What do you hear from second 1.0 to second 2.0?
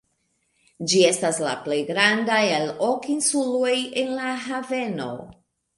estas la plej